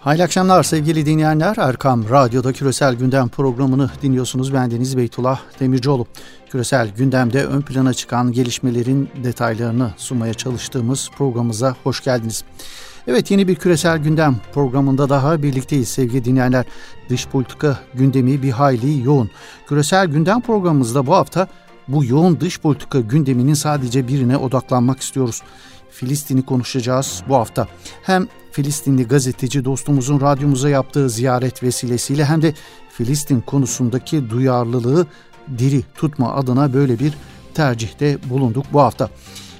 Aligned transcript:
Hayırlı 0.00 0.24
akşamlar 0.24 0.62
sevgili 0.62 1.06
dinleyenler. 1.06 1.56
Erkam 1.56 2.10
Radyo'da 2.10 2.52
Küresel 2.52 2.94
Gündem 2.94 3.28
programını 3.28 3.90
dinliyorsunuz. 4.02 4.54
Ben 4.54 4.70
Deniz 4.70 4.96
Beytullah 4.96 5.40
Demircioğlu. 5.60 6.06
Küresel 6.50 6.88
gündemde 6.88 7.44
ön 7.44 7.60
plana 7.60 7.94
çıkan 7.94 8.32
gelişmelerin 8.32 9.08
detaylarını 9.24 9.90
sunmaya 9.96 10.34
çalıştığımız 10.34 11.10
programımıza 11.16 11.74
hoş 11.84 12.04
geldiniz. 12.04 12.44
Evet 13.06 13.30
yeni 13.30 13.48
bir 13.48 13.54
küresel 13.54 13.98
gündem 13.98 14.36
programında 14.54 15.08
daha 15.08 15.42
birlikteyiz 15.42 15.88
sevgili 15.88 16.24
dinleyenler. 16.24 16.64
Dış 17.08 17.26
politika 17.28 17.78
gündemi 17.94 18.42
bir 18.42 18.50
hayli 18.50 19.04
yoğun. 19.04 19.30
Küresel 19.68 20.06
gündem 20.06 20.40
programımızda 20.40 21.06
bu 21.06 21.14
hafta 21.14 21.48
bu 21.88 22.04
yoğun 22.04 22.40
dış 22.40 22.60
politika 22.60 23.00
gündeminin 23.00 23.54
sadece 23.54 24.08
birine 24.08 24.36
odaklanmak 24.36 25.00
istiyoruz. 25.00 25.42
Filistin'i 25.90 26.44
konuşacağız 26.44 27.22
bu 27.28 27.34
hafta. 27.34 27.68
Hem 28.02 28.28
Filistinli 28.52 29.08
gazeteci 29.08 29.64
dostumuzun 29.64 30.20
radyomuza 30.20 30.68
yaptığı 30.68 31.10
ziyaret 31.10 31.62
vesilesiyle 31.62 32.24
hem 32.24 32.42
de 32.42 32.54
Filistin 32.90 33.40
konusundaki 33.40 34.30
duyarlılığı 34.30 35.06
diri 35.58 35.82
tutma 35.94 36.34
adına 36.34 36.72
böyle 36.72 36.98
bir 36.98 37.14
tercihte 37.54 38.18
bulunduk 38.30 38.66
bu 38.72 38.80
hafta. 38.80 39.10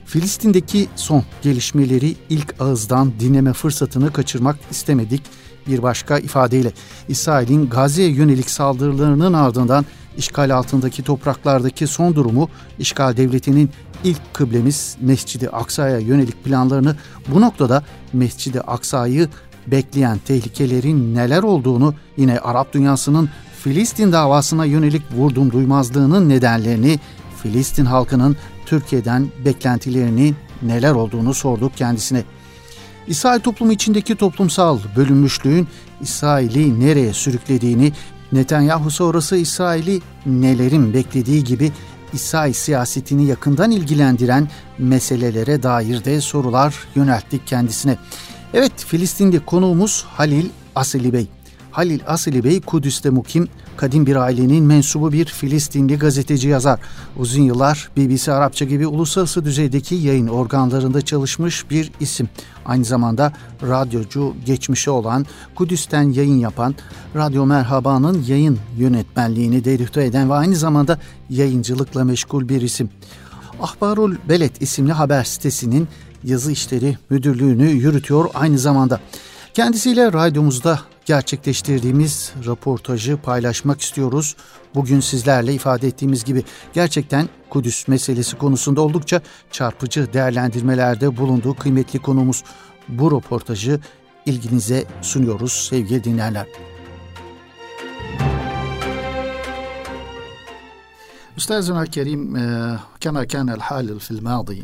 Filistin'deki 0.07 0.89
son 0.97 1.25
gelişmeleri 1.43 2.17
ilk 2.31 2.55
ağızdan 2.61 3.13
dinleme 3.21 3.53
fırsatını 3.53 4.13
kaçırmak 4.13 4.57
istemedik. 4.71 5.23
Bir 5.67 5.83
başka 5.83 6.19
ifadeyle 6.19 6.73
İsrail'in 7.09 7.71
Gazze'ye 7.71 8.09
yönelik 8.09 8.51
saldırılarının 8.51 9.33
ardından 9.33 9.85
işgal 10.17 10.55
altındaki 10.55 11.03
topraklardaki 11.03 11.87
son 11.87 12.15
durumu 12.15 12.49
işgal 12.79 13.17
devletinin 13.17 13.71
ilk 14.05 14.35
kıblemiz 14.35 14.97
Mescidi 15.01 15.49
Aksa'ya 15.49 15.99
yönelik 15.99 16.45
planlarını 16.45 16.97
bu 17.29 17.41
noktada 17.41 17.83
Mescidi 18.13 18.61
Aksa'yı 18.61 19.29
bekleyen 19.67 20.19
tehlikelerin 20.19 21.15
neler 21.15 21.43
olduğunu 21.43 21.95
yine 22.17 22.39
Arap 22.39 22.73
dünyasının 22.73 23.29
Filistin 23.63 24.13
davasına 24.13 24.65
yönelik 24.65 25.03
vurdum 25.13 25.53
duymazlığının 25.53 26.29
nedenlerini 26.29 26.99
Filistin 27.43 27.85
halkının 27.85 28.37
Türkiye'den 28.67 29.29
beklentilerini 29.45 30.35
neler 30.63 30.93
olduğunu 30.93 31.35
sorduk 31.35 31.77
kendisine. 31.77 32.25
İsrail 33.07 33.41
toplumu 33.41 33.73
içindeki 33.73 34.15
toplumsal 34.15 34.79
bölünmüşlüğün 34.97 35.69
İsrail'i 36.01 36.81
nereye 36.81 37.13
sürüklediğini, 37.13 37.93
Netanyahu 38.33 38.91
sonrası 38.91 39.37
İsrail'i 39.37 40.01
nelerin 40.27 40.95
beklediği 40.95 41.45
gibi 41.45 41.73
İsrail 42.13 42.53
siyasetini 42.53 43.27
yakından 43.27 43.71
ilgilendiren 43.71 44.49
meselelere 44.79 45.63
dair 45.63 46.05
de 46.05 46.21
sorular 46.21 46.75
yönelttik 46.95 47.47
kendisine. 47.47 47.97
Evet 48.55 48.73
Filistinli 48.77 49.41
konuğumuz 49.41 50.05
Halil 50.09 50.49
Asili 50.75 51.13
Bey. 51.13 51.27
Halil 51.71 52.01
Asili 52.07 52.45
Bey 52.45 52.61
Kudüs'te 52.61 53.11
mukim, 53.11 53.49
kadim 53.77 54.07
bir 54.07 54.17
ailenin 54.17 54.65
mensubu 54.65 55.13
bir 55.13 55.25
Filistinli 55.25 55.99
gazeteci 55.99 56.49
yazar. 56.49 56.81
Uzun 57.17 57.43
yıllar 57.43 57.91
BBC 57.97 58.33
Arapça 58.33 58.65
gibi 58.65 58.87
uluslararası 58.87 59.45
düzeydeki 59.45 59.95
yayın 59.95 60.27
organlarında 60.27 61.01
çalışmış 61.01 61.71
bir 61.71 61.93
isim. 62.01 62.29
Aynı 62.67 62.85
zamanda 62.85 63.33
radyocu 63.63 64.35
geçmişi 64.47 64.91
olan, 64.91 65.27
Kudüs'ten 65.55 66.13
yayın 66.13 66.39
yapan, 66.39 66.75
Radyo 67.17 67.47
Merhaba'nın 67.47 68.25
yayın 68.29 68.59
yönetmenliğini 68.79 69.65
devrihte 69.65 70.05
eden 70.05 70.31
ve 70.31 70.35
aynı 70.35 70.57
zamanda 70.57 70.99
yayıncılıkla 71.31 72.05
meşgul 72.05 72.49
bir 72.49 72.63
isim. 72.63 72.91
Ahbarul 73.63 74.17
Beled 74.29 74.57
isimli 74.61 74.93
haber 74.93 75.25
sitesinin 75.25 75.89
yazı 76.25 76.53
işleri 76.53 76.99
müdürlüğünü 77.11 77.71
yürütüyor 77.71 78.31
aynı 78.35 78.59
zamanda. 78.59 79.01
Kendisiyle 79.55 80.13
radyomuzda 80.13 80.81
gerçekleştirdiğimiz 81.09 82.33
röportajı 82.47 83.17
paylaşmak 83.17 83.81
istiyoruz. 83.81 84.37
Bugün 84.75 85.01
sizlerle 85.01 85.55
ifade 85.55 85.87
ettiğimiz 85.87 86.25
gibi 86.25 86.45
gerçekten 86.73 87.29
Kudüs 87.51 87.89
meselesi 87.89 88.39
konusunda 88.39 88.81
oldukça 88.81 89.21
çarpıcı 89.51 90.13
değerlendirmelerde 90.13 91.17
bulunduğu 91.17 91.55
kıymetli 91.55 91.99
konumuz. 91.99 92.45
Bu 92.89 93.11
röportajı 93.11 93.81
ilginize 94.27 94.85
sunuyoruz 95.03 95.53
sevgili 95.53 96.05
dinleyenler. 96.05 96.47
أستاذنا 101.38 101.82
الكريم 101.82 102.34
كما 103.00 103.24
كان 103.24 103.50
الحال 103.50 104.00
في 104.00 104.12
الماضي 104.12 104.64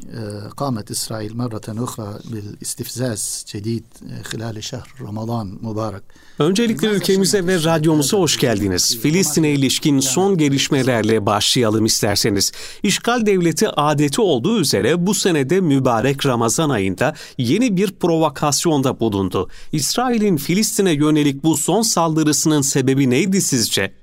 قامت 0.58 0.92
إسرائيل 0.92 1.38
مرة 1.38 1.62
أخرى 1.68 2.20
بالاستفزاز 2.32 3.46
جديد 3.56 3.84
خلال 4.24 4.64
شهر 4.64 4.88
رمضان 5.02 5.58
مبارك 5.62 6.04
Öncelikle 6.40 6.88
ülkemize 6.88 7.48
ve 7.48 7.64
radyomuza 7.64 8.18
hoş 8.18 8.38
geldiniz. 8.38 9.00
Filistin'e 9.02 9.50
ilişkin 9.52 10.00
son 10.00 10.38
gelişmelerle 10.38 11.26
başlayalım 11.26 11.86
isterseniz. 11.86 12.52
İşgal 12.84 13.26
devleti 13.26 13.70
adeti 13.70 14.22
olduğu 14.22 14.60
üzere 14.60 15.08
bu 15.08 15.14
senede 15.14 15.62
mübarek 15.62 16.26
Ramazan 16.26 16.70
ayında 16.70 17.16
yeni 17.38 17.78
bir 17.78 17.92
provokasyonda 17.92 19.00
bulundu. 19.00 19.50
İsrail'in 19.72 20.38
Filistin'e 20.38 20.92
yönelik 20.92 21.44
bu 21.44 21.58
son 21.58 21.82
saldırısının 21.82 22.62
sebebi 22.62 23.10
neydi 23.10 23.42
sizce? 23.42 23.94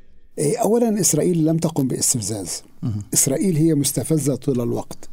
إيه، 0.42 0.58
أولا 0.58 1.02
إسرائيل 1.02 1.46
لم 1.46 1.58
تقم 1.58 1.88
باستفزاز. 1.88 2.64
إسرائيل 3.14 3.56
هي 3.56 3.76
مستفزة 3.76 4.36
طول 4.36 4.62
الوقت. 4.62 5.10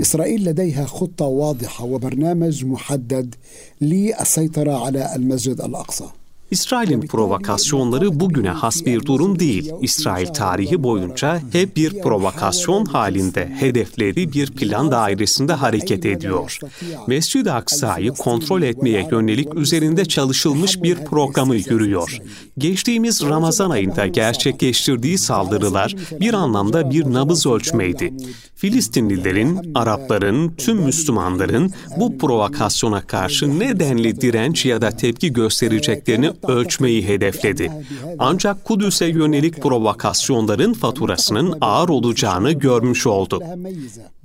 إسرائيل 0.00 0.44
لديها 0.44 0.84
خطة 0.84 1.24
واضحة 1.24 1.84
وبرنامج 1.84 2.64
محدد 2.64 3.34
للسيطرة 3.80 4.84
على 4.84 5.14
المسجد 5.16 5.60
الأقصى. 5.60 6.04
İsrail'in 6.50 7.00
provokasyonları 7.00 8.20
bugüne 8.20 8.48
has 8.48 8.84
bir 8.86 9.04
durum 9.06 9.38
değil. 9.38 9.72
İsrail 9.80 10.26
tarihi 10.26 10.82
boyunca 10.82 11.40
hep 11.52 11.76
bir 11.76 12.02
provokasyon 12.02 12.84
halinde 12.84 13.52
hedefleri 13.60 14.32
bir 14.32 14.50
plan 14.50 14.90
dairesinde 14.90 15.52
hareket 15.52 16.06
ediyor. 16.06 16.58
Mescid-i 17.06 17.52
Aksa'yı 17.52 18.10
kontrol 18.12 18.62
etmeye 18.62 19.08
yönelik 19.10 19.54
üzerinde 19.54 20.04
çalışılmış 20.04 20.82
bir 20.82 21.04
programı 21.04 21.56
yürüyor. 21.56 22.18
Geçtiğimiz 22.58 23.22
Ramazan 23.22 23.70
ayında 23.70 24.06
gerçekleştirdiği 24.06 25.18
saldırılar 25.18 25.96
bir 26.20 26.34
anlamda 26.34 26.90
bir 26.90 27.04
nabız 27.04 27.46
ölçmeydi. 27.46 28.12
Filistinlilerin, 28.54 29.72
Arapların, 29.74 30.54
tüm 30.54 30.76
Müslümanların 30.76 31.72
bu 31.96 32.18
provokasyona 32.18 33.00
karşı 33.00 33.58
nedenli 33.58 34.20
direnç 34.20 34.66
ya 34.66 34.82
da 34.82 34.90
tepki 34.90 35.32
göstereceklerini 35.32 36.30
ölçmeyi 36.48 37.08
hedefledi. 37.08 37.72
Ancak 38.18 38.64
Kudüs'e 38.64 39.06
yönelik 39.06 39.62
provokasyonların 39.62 40.72
faturasının 40.72 41.58
ağır 41.60 41.88
olacağını 41.88 42.52
görmüş 42.52 43.06
oldu. 43.06 43.42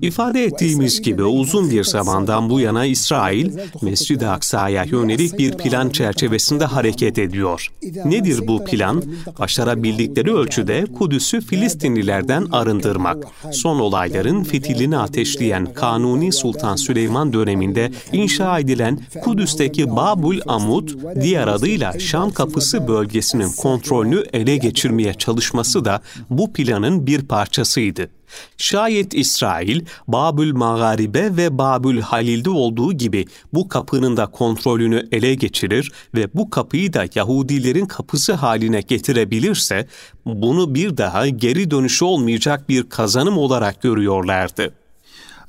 İfade 0.01 0.43
ettiğimiz 0.43 1.01
gibi 1.01 1.23
uzun 1.23 1.71
bir 1.71 1.83
zamandan 1.83 2.49
bu 2.49 2.59
yana 2.59 2.85
İsrail, 2.85 3.51
Mescid-i 3.81 4.27
Aksa'ya 4.27 4.83
yönelik 4.83 5.39
bir 5.39 5.57
plan 5.57 5.89
çerçevesinde 5.89 6.65
hareket 6.65 7.19
ediyor. 7.19 7.67
Nedir 8.05 8.47
bu 8.47 8.65
plan? 8.65 9.03
Başarabildikleri 9.39 10.33
ölçüde 10.33 10.85
Kudüs'ü 10.97 11.41
Filistinlilerden 11.41 12.45
arındırmak. 12.51 13.23
Son 13.51 13.79
olayların 13.79 14.43
fitilini 14.43 14.97
ateşleyen 14.97 15.73
Kanuni 15.73 16.33
Sultan 16.33 16.75
Süleyman 16.75 17.33
döneminde 17.33 17.91
inşa 18.11 18.59
edilen 18.59 18.99
Kudüs'teki 19.23 19.95
Babul 19.95 20.39
Amud, 20.47 20.89
diğer 21.21 21.47
adıyla 21.47 21.99
Şam 22.05 22.31
Kapısı 22.31 22.87
bölgesinin 22.87 23.51
kontrolünü 23.57 24.23
ele 24.33 24.57
geçirmeye 24.57 25.13
çalışması 25.13 25.85
da 25.85 26.01
bu 26.29 26.53
planın 26.53 27.07
bir 27.07 27.21
parçasıydı. 27.21 28.09
Şayet 28.57 29.13
İsrail, 29.13 29.85
Babül 30.07 30.53
Mağaribe 30.53 31.37
ve 31.37 31.57
Babül 31.57 32.01
Halil'de 32.01 32.49
olduğu 32.49 32.93
gibi 32.93 33.25
bu 33.53 33.69
kapının 33.69 34.17
da 34.17 34.25
kontrolünü 34.25 35.07
ele 35.11 35.35
geçirir 35.35 35.91
ve 36.15 36.33
bu 36.33 36.49
kapıyı 36.49 36.93
da 36.93 37.05
Yahudilerin 37.15 37.85
kapısı 37.85 38.33
haline 38.33 38.81
getirebilirse, 38.81 39.87
bunu 40.25 40.75
bir 40.75 40.97
daha 40.97 41.27
geri 41.27 41.71
dönüşü 41.71 42.05
olmayacak 42.05 42.69
bir 42.69 42.89
kazanım 42.89 43.37
olarak 43.37 43.81
görüyorlardı. 43.81 44.73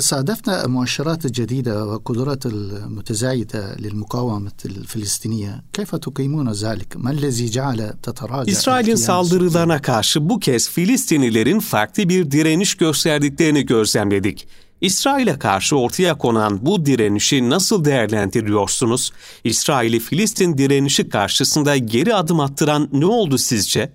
صادفنا 0.02 0.68
مؤشرات 0.68 1.28
جديدة 1.28 1.86
وقدرات 1.86 2.46
المتزايدة 2.46 3.76
للمقاومة 3.80 4.52
الفلسطينية 4.66 5.64
كيف 5.74 5.96
تقيمون 5.96 6.52
ذلك؟ 6.52 6.98
ما 6.98 7.12
الذي 7.12 7.50
جعل 7.50 7.94
تتراجع 8.04 8.52
İsrail'in 8.52 8.96
saldırılarına 8.96 9.82
karşı 9.82 10.30
bu 10.30 10.40
kez 10.40 10.70
Filistinlilerin 10.70 11.60
farklı 11.60 12.10
bir 12.10 12.32
direniş 12.32 12.76
gösterdiklerini 12.76 13.66
gözlemledik. 13.66 14.48
İsrail'e 14.82 15.40
karşı 15.40 15.76
ortaya 15.76 16.18
konan 16.18 16.66
bu 16.66 16.86
direnişi 16.86 17.50
nasıl 17.50 17.86
değerlendiriyorsunuz? 17.86 19.12
İsrail'i 19.44 20.00
Filistin 20.00 20.58
direnişi 20.58 21.10
karşısında 21.10 21.78
geri 21.78 22.16
adım 22.16 22.40
attıran 22.40 22.90
ne 22.92 23.06
oldu 23.06 23.38
sizce? 23.38 23.92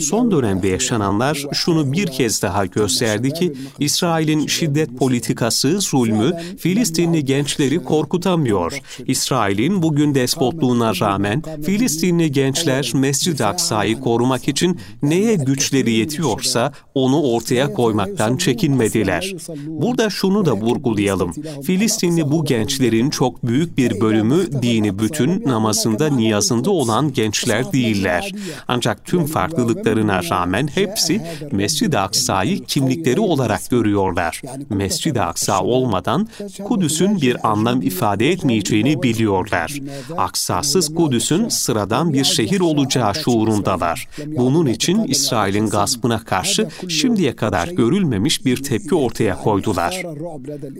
Son 0.00 0.30
dönemde 0.30 0.68
yaşananlar 0.68 1.46
şunu 1.52 1.92
bir 1.92 2.06
kez 2.06 2.42
daha 2.42 2.66
gösterdi 2.66 3.32
ki 3.32 3.52
İsrail'in 3.78 4.46
şiddet 4.46 4.98
politikası, 4.98 5.80
zulmü 5.80 6.32
Filistinli 6.58 7.24
gençleri 7.24 7.84
korkutamıyor. 7.84 8.80
İsrail'in 9.06 9.82
bugün 9.82 10.14
despotluğuna 10.14 10.92
rağmen 11.00 11.42
Filistinli 11.62 12.32
gençler 12.32 12.92
Mescid-i 12.94 13.44
Aksa'yı 13.44 14.00
korumak 14.00 14.48
için 14.48 14.80
neye 15.02 15.34
güçleri 15.34 15.92
yetiyorsa 15.92 16.72
onu 16.94 17.22
ortaya 17.22 17.72
koymaktan 17.72 18.36
çekinmediler. 18.36 19.34
Burada 19.66 20.10
şunu 20.10 20.44
da 20.44 20.52
vurgulayalım. 20.52 21.32
Filistinli 21.62 22.30
bu 22.30 22.44
gençlerin 22.44 23.10
çok 23.10 23.46
büyük 23.46 23.78
bir 23.78 24.00
bölümü 24.00 24.62
dini 24.62 24.98
bütün 24.98 25.44
namazında 25.44 26.08
niyazında 26.08 26.70
olan 26.70 27.12
gençler 27.12 27.72
değiller. 27.72 28.32
Ancak 28.68 29.04
tüm 29.04 29.26
farklılıklarına 29.26 30.22
rağmen 30.30 30.66
hepsi 30.66 31.22
Mescid-i 31.52 31.98
Aksa'yı 31.98 32.64
kimlikleri 32.64 33.20
olarak 33.20 33.70
görüyorlar. 33.70 34.42
Mescid-i 34.70 35.20
Aksa 35.20 35.62
olmadan 35.62 36.28
Kudüs'ün 36.64 37.20
bir 37.20 37.48
anlam 37.50 37.82
ifade 37.82 38.30
etmeyeceğini 38.30 39.02
biliyorlar. 39.02 39.74
Aksasız 40.16 40.94
Kudüs'ün 40.94 41.48
sıradan 41.48 42.12
bir 42.12 42.24
şehir 42.24 42.60
olacağı 42.60 43.14
şuurundalar. 43.14 44.08
Bunun 44.26 44.66
için 44.66 45.04
İsrail'in 45.04 45.66
gaspına 45.66 46.24
karşı 46.24 46.68
şimdiye 46.88 47.36
kadar 47.36 47.68
görülmemiş 47.68 48.44
bir 48.44 48.62
tepki 48.62 48.94
ortaya 48.94 49.36
koydular. 49.36 50.02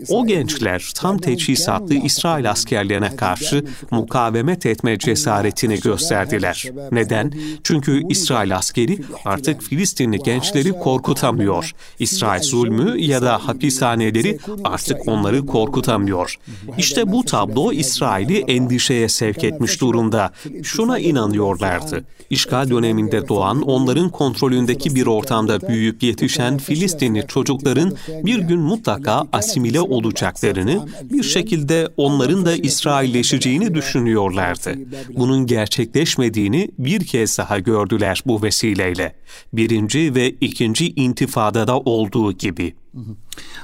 O 0.09 0.25
gençler 0.27 0.91
tam 0.95 1.17
teçhizatlı 1.17 1.93
İsrail 1.95 2.51
askerlerine 2.51 3.15
karşı 3.15 3.65
mukavemet 3.91 4.65
etme 4.65 4.97
cesaretini 4.99 5.79
gösterdiler. 5.79 6.65
Neden? 6.91 7.33
Çünkü 7.63 7.76
İsrail 8.09 8.55
askeri 8.55 8.99
artık 9.25 9.63
Filistinli 9.63 10.19
gençleri 10.19 10.71
korkutamıyor. 10.71 11.71
İsrail 11.99 12.43
zulmü 12.43 13.01
ya 13.01 13.21
da 13.21 13.47
hapishaneleri 13.47 14.39
artık 14.63 15.07
onları 15.07 15.45
korkutamıyor. 15.45 16.35
İşte 16.77 17.11
bu 17.11 17.23
tablo 17.25 17.71
İsrail'i 17.71 18.37
endişeye 18.37 19.09
sevk 19.09 19.43
etmiş 19.43 19.81
durumda. 19.81 20.31
Şuna 20.63 20.99
inanıyorlardı. 20.99 22.03
İşgal 22.29 22.69
döneminde 22.69 23.27
doğan, 23.27 23.61
onların 23.61 24.09
kontrolündeki 24.09 24.95
bir 24.95 25.07
ortamda 25.07 25.61
büyüyüp 25.61 26.03
yetişen 26.03 26.57
Filistinli 26.57 27.25
çocukların 27.27 27.93
bir 28.23 28.39
gün 28.39 28.59
mutlaka 28.59 29.23
asimile 29.33 29.81
olacaklarını, 29.81 30.87
bir 31.03 31.23
şekilde 31.23 31.89
onların 31.97 32.45
da 32.45 32.55
İsrailleşeceğini 32.55 33.73
düşünüyorlardı. 33.73 34.75
Bunun 35.17 35.45
gerçekleşmediğini 35.45 36.69
bir 36.79 37.05
kez 37.05 37.37
daha 37.37 37.59
gördüler 37.67 38.23
bu 38.25 38.43
vesileyle. 38.43 39.15
Birinci 39.53 40.15
ve 40.15 40.29
ikinci 40.29 40.93
intifadada 40.93 41.79
olduğu 41.79 42.33
gibi. 42.33 42.75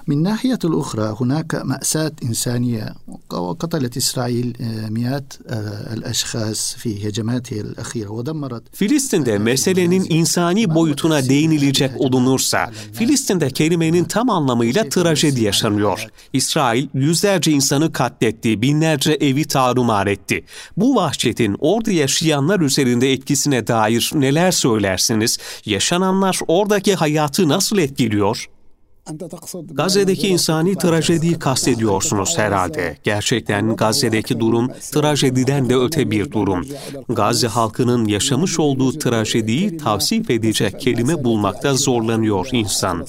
من 0.06 0.22
ناحية 0.22 0.58
الأخرى 0.64 1.16
هناك 1.20 1.54
مأساة 1.54 2.12
إنسانية 2.24 2.94
وقتلت 3.30 3.96
إسرائيل 3.96 4.56
مئات 4.90 5.32
الأشخاص 5.92 6.74
في 6.78 7.08
هجماته 7.08 7.60
الأخيرة 7.60 8.10
ودمرت 8.10 8.62
Filistin'de 8.72 9.38
meselenin 9.38 10.06
insani 10.08 10.74
boyutuna 10.74 11.28
değinilecek 11.28 11.90
olunursa, 12.00 12.70
Filistin'de 12.92 13.50
kelimenin 13.50 14.04
tam 14.04 14.30
anlamıyla 14.30 14.88
trajedi 14.88 15.42
yaşanıyor. 15.42 16.06
İsrail 16.32 16.88
yüzlerce 16.94 17.50
insanı 17.52 17.92
katletti, 17.92 18.62
binlerce 18.62 19.12
evi 19.12 19.44
tarumar 19.44 20.06
etti. 20.06 20.44
Bu 20.76 20.96
vahşetin 20.96 21.56
orada 21.58 21.92
yaşayanlar 21.92 22.60
üzerinde 22.60 23.12
etkisine 23.12 23.66
dair 23.66 24.10
neler 24.14 24.50
söylersiniz? 24.50 25.38
Yaşananlar 25.66 26.40
oradaki 26.48 26.94
hayatı 26.94 27.48
nasıl 27.48 27.78
etkiliyor? 27.78 28.48
Gazze'deki 29.71 30.27
insani 30.27 30.77
trajediyi 30.77 31.39
kastediyorsunuz 31.39 32.37
herhalde. 32.37 32.97
Gerçekten 33.03 33.75
Gazze'deki 33.75 34.39
durum 34.39 34.71
trajediden 34.91 35.69
de 35.69 35.75
öte 35.75 36.11
bir 36.11 36.31
durum. 36.31 36.65
Gazze 37.09 37.47
halkının 37.47 38.05
yaşamış 38.05 38.59
olduğu 38.59 38.99
trajediyi 38.99 39.77
tavsif 39.77 40.29
edecek 40.29 40.79
kelime 40.79 41.23
bulmakta 41.23 41.73
zorlanıyor 41.73 42.47
insan. 42.51 43.05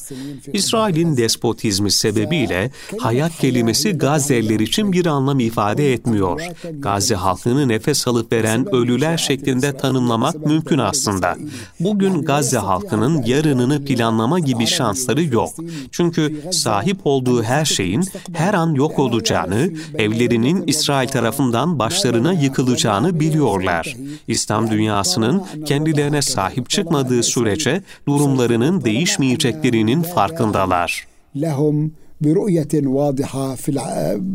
İsrail'in 0.52 1.17
despotizmi 1.17 1.91
sebebiyle 1.91 2.70
hayat 2.99 3.38
kelimesi 3.38 3.93
Gazze'liler 3.93 4.61
için 4.61 4.93
bir 4.93 5.06
anlam 5.06 5.41
ifade 5.41 5.93
etmiyor. 5.93 6.41
Gazze 6.79 7.14
halkını 7.14 7.69
nefes 7.69 8.08
alıp 8.08 8.32
veren 8.32 8.75
ölüler 8.75 9.17
şeklinde 9.17 9.76
tanımlamak 9.76 10.46
mümkün 10.46 10.79
aslında. 10.79 11.37
Bugün 11.81 12.23
Gazze 12.23 12.58
halkının 12.58 13.23
yarınını 13.23 13.85
planlama 13.85 14.38
gibi 14.38 14.67
şansları 14.67 15.25
yok. 15.25 15.50
Çünkü 15.92 16.42
sahip 16.52 16.98
olduğu 17.04 17.44
her 17.44 17.66
şeyin 17.66 18.04
her 18.34 18.54
an 18.54 18.74
yok 18.74 19.00
olacağını, 19.00 19.70
evlerinin 19.96 20.64
İsrail 20.68 21.08
tarafından 21.08 21.80
başlarına 21.80 22.34
yıkılacağını 22.34 23.20
biliyorlar. 23.20 23.98
İslam 24.28 24.72
dünyasının 24.72 25.44
kendilerine 25.66 26.22
sahip 26.22 26.70
çıkmadığı 26.70 27.24
sürece 27.24 27.84
durumlarının 28.08 28.84
değişmeyeceklerinin 28.84 30.02
farkındalar. 30.02 31.08
لهم 31.36 31.92
برؤية 32.26 32.74
واضحة 32.98 33.46
في 33.64 33.70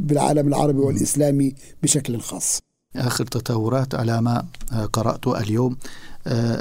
بالعالم 0.09 0.47
العربي 0.51 0.83
والإسلامي 0.87 1.49
بشكل 1.83 2.21
خاص. 2.21 2.49
آخر 2.97 3.25
تطورات 3.25 3.95
على 3.95 4.21
ما 4.21 4.37
قرأته 4.93 5.41
اليوم 5.43 5.77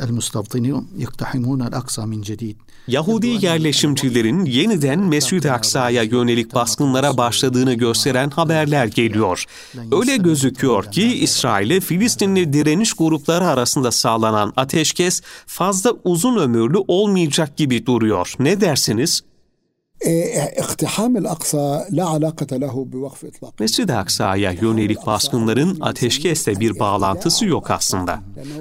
المستوطنين 0.06 0.88
يقتحمون 0.98 1.62
الأقصى 1.62 2.02
من 2.06 2.22
جديد 2.22 2.58
Yahudi 2.89 3.47
yerleşimcilerin 3.47 4.45
yeniden 4.45 4.99
Mescid-i 4.99 5.53
Aksa'ya 5.53 6.03
yönelik 6.03 6.55
baskınlara 6.55 7.17
başladığını 7.17 7.75
gösteren 7.75 8.31
haberler 8.31 8.87
geliyor. 8.87 9.45
Öyle 9.93 10.17
gözüküyor 10.17 10.85
ki 10.85 11.03
İsrail'e 11.03 11.81
Filistinli 11.81 12.53
direniş 12.53 12.93
grupları 12.93 13.47
arasında 13.47 13.91
sağlanan 13.91 14.53
ateşkes 14.57 15.23
fazla 15.47 15.93
uzun 16.05 16.37
ömürlü 16.37 16.79
olmayacak 16.89 17.57
gibi 17.57 17.87
duruyor. 17.87 18.35
Ne 18.39 18.61
dersiniz? 18.61 19.23
Mescid-i 23.61 23.93
Aksa'ya 23.93 24.53
yönelik 24.53 25.07
baskınların 25.07 25.79
ateşkesle 25.81 26.61
bir 26.61 26.79
bağlantısı 26.79 27.47
yok 27.47 27.71
aslında. 27.71 28.21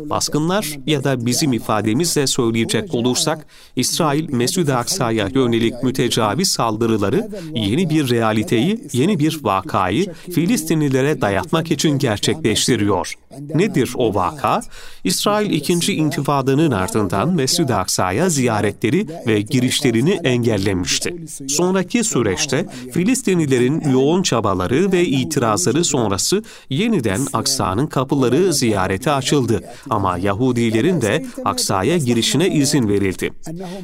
Baskınlar 0.09 0.79
ya 0.87 1.03
da 1.03 1.25
bizim 1.25 1.53
ifademizle 1.53 2.27
söyleyecek 2.27 2.93
olursak, 2.93 3.45
İsrail 3.75 4.33
Mescid-i 4.33 4.73
Aksa'ya 4.73 5.27
yönelik 5.27 5.83
mütecaviz 5.83 6.47
saldırıları 6.47 7.29
yeni 7.53 7.89
bir 7.89 8.09
realiteyi, 8.09 8.87
yeni 8.93 9.19
bir 9.19 9.39
vakayı 9.43 10.13
Filistinlilere 10.13 11.21
dayatmak 11.21 11.71
için 11.71 11.97
gerçekleştiriyor. 11.97 13.13
Nedir 13.55 13.93
o 13.95 14.15
vaka? 14.15 14.61
İsrail 15.03 15.51
ikinci 15.51 15.93
intifadanın 15.93 16.71
ardından 16.71 17.29
Mescid-i 17.33 17.73
Aksa'ya 17.73 18.29
ziyaretleri 18.29 19.07
ve 19.27 19.41
girişlerini 19.41 20.11
engellemişti. 20.23 21.26
Sonraki 21.47 22.03
süreçte 22.03 22.65
Filistinlilerin 22.93 23.81
yoğun 23.91 24.23
çabaları 24.23 24.91
ve 24.91 25.05
itirazları 25.05 25.83
sonrası 25.83 26.43
yeniden 26.69 27.21
Aksa'nın 27.33 27.87
kapıları 27.87 28.53
ziyarete 28.53 29.11
açıldı. 29.11 29.63
Ama 29.89 30.17
Yahudilerin 30.17 31.01
de 31.01 31.25
Aksa'ya 31.45 31.97
girişine 31.97 32.49
izin 32.49 32.89
verildi. 32.89 33.33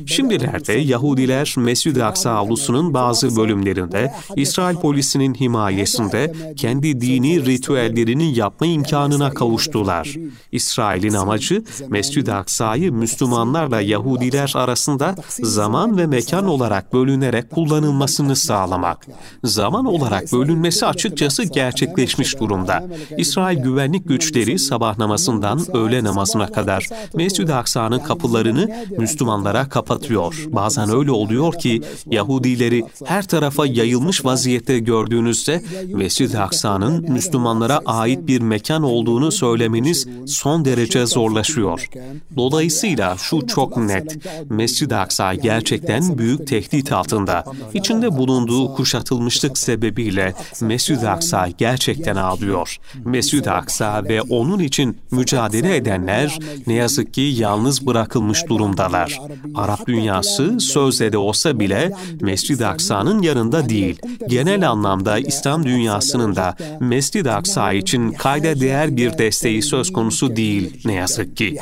Şimdilerde 0.06 0.74
Yahudiler 0.74 1.54
Mescid-i 1.58 2.04
Aksa 2.04 2.32
avlusunun 2.32 2.94
bazı 2.94 3.36
bölümlerinde 3.38 4.14
İsrail 4.36 4.76
polisinin 4.76 5.34
himayesinde 5.34 6.34
kendi 6.56 7.02
dini 7.02 7.46
ritüellerini 7.46 8.38
yapma 8.38 8.68
imkanına 8.68 9.30
kavuştular. 9.30 10.16
İsrail'in 10.52 11.14
amacı 11.14 11.64
Mescid-i 11.90 12.34
Aksa'yı 12.34 12.94
Müslümanlarla 12.94 13.82
Yahudiler 13.82 14.54
arasında 14.56 15.16
zaman 15.30 15.98
ve 15.98 16.08
mekan 16.08 16.46
olarak 16.46 16.94
bölünerek 16.94 17.33
kullanılmasını 17.42 18.36
sağlamak. 18.36 19.08
Zaman 19.44 19.86
olarak 19.86 20.32
bölünmesi 20.34 20.86
açıkçası 20.86 21.44
gerçekleşmiş 21.44 22.40
durumda. 22.40 22.88
İsrail 23.18 23.58
güvenlik 23.58 24.08
güçleri 24.08 24.60
sabah 24.60 24.98
namazından 24.98 25.78
öğle 25.78 26.04
namazına 26.04 26.48
kadar 26.48 26.88
Mescid-i 27.14 27.54
Aksa'nın 27.54 28.00
kapılarını 28.00 28.70
Müslümanlara 28.98 29.70
kapatıyor. 29.70 30.46
Bazen 30.48 30.90
öyle 30.90 31.12
oluyor 31.12 31.54
ki 31.54 31.82
Yahudileri 32.12 32.86
her 33.06 33.28
tarafa 33.28 33.66
yayılmış 33.66 34.26
vaziyette 34.26 34.80
gördüğünüzde 34.80 35.64
Mescid-i 35.94 36.40
Aksa'nın 36.40 37.12
Müslümanlara 37.12 37.82
ait 37.86 38.28
bir 38.28 38.42
mekan 38.42 38.84
olduğunu 38.84 39.32
söylemeniz 39.32 40.08
son 40.28 40.66
derece 40.66 41.06
zorlaşıyor. 41.06 41.90
Dolayısıyla 42.38 43.18
şu 43.18 43.48
çok 43.48 43.78
net. 43.78 44.18
Mescid-i 44.50 44.96
Aksa 44.96 45.34
gerçekten 45.34 46.18
büyük 46.18 46.48
tehdit 46.48 46.92
altında 46.92 47.23
karşısında. 47.26 47.70
İçinde 47.74 48.18
bulunduğu 48.18 48.74
kuşatılmışlık 48.74 49.58
sebebiyle 49.58 50.34
Mescid-i 50.62 51.10
Aksa 51.10 51.48
gerçekten 51.58 52.16
ağlıyor. 52.16 52.78
Mescid-i 53.06 53.52
Aksa 53.52 54.04
ve 54.04 54.22
onun 54.22 54.60
için 54.60 54.98
mücadele 55.12 55.76
edenler 55.76 56.40
ne 56.68 56.74
yazık 56.74 57.14
ki 57.14 57.22
yalnız 57.22 57.86
bırakılmış 57.86 58.48
durumdalar. 58.50 59.20
Arap 59.56 59.88
dünyası 59.88 60.60
sözde 60.60 61.12
de 61.12 61.18
olsa 61.18 61.60
bile 61.60 61.92
Mescid-i 62.22 62.66
Aksa'nın 62.66 63.22
yanında 63.22 63.70
değil. 63.70 64.00
Genel 64.28 64.70
anlamda 64.70 65.20
İslam 65.20 65.64
dünyasının 65.64 66.36
da 66.36 66.56
Mescid-i 66.80 67.32
Aksa 67.32 67.74
için 67.74 68.12
kayda 68.12 68.60
değer 68.60 68.98
bir 68.98 69.18
desteği 69.18 69.62
söz 69.62 69.94
konusu 69.94 70.36
değil 70.36 70.82
ne 70.86 70.94
yazık 70.94 71.38
ki. 71.38 71.58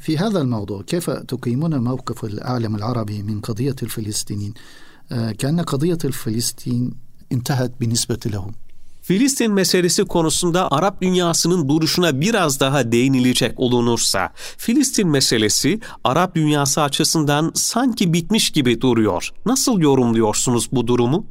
في 0.00 0.18
هذا 0.18 0.40
الموضوع 0.40 0.82
كيف 0.82 1.10
تقيمون 1.10 1.78
موقف 1.78 2.24
العالم 2.24 2.76
العربي 2.76 3.22
من 3.22 3.40
قضية 3.40 3.76
الفلسطينيين 3.82 4.54
كأن 5.38 5.60
قضية 5.60 5.98
الفلسطين 6.04 6.94
انتهت 7.32 7.72
بالنسبة 7.80 8.20
لهم 8.26 8.52
Filistin 9.02 9.52
meselesi 9.52 10.04
konusunda 10.04 10.70
Arap 10.70 11.02
dünyasının 11.02 11.68
duruşuna 11.68 12.20
biraz 12.20 12.60
daha 12.60 12.92
değinilecek 12.92 13.60
olunursa, 13.60 14.32
Filistin 14.56 15.08
meselesi 15.08 15.80
Arap 16.04 16.34
dünyası 16.34 16.82
açısından 16.82 17.52
sanki 17.54 18.12
bitmiş 18.12 18.50
gibi 18.50 18.80
duruyor. 18.80 19.30
Nasıl 19.46 19.80
yorumluyorsunuz 19.80 20.68
bu 20.72 20.86
durumu? 20.86 21.26